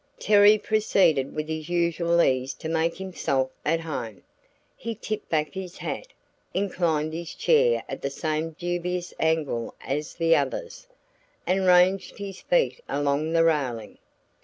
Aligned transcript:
Terry 0.17 0.57
proceeded 0.57 1.35
with 1.35 1.47
his 1.47 1.69
usual 1.69 2.23
ease 2.23 2.55
to 2.55 2.67
make 2.67 2.97
himself 2.97 3.51
at 3.63 3.81
home. 3.81 4.23
He 4.75 4.95
tipped 4.95 5.29
back 5.29 5.53
his 5.53 5.77
hat, 5.77 6.07
inclined 6.55 7.13
his 7.13 7.35
chair 7.35 7.83
at 7.87 8.01
the 8.01 8.09
same 8.09 8.55
dubious 8.57 9.13
angle 9.19 9.75
as 9.79 10.15
the 10.15 10.35
others, 10.35 10.87
and 11.45 11.67
ranged 11.67 12.17
his 12.17 12.41
feet 12.41 12.79
along 12.89 13.33
the 13.33 13.43
railing. 13.43 13.99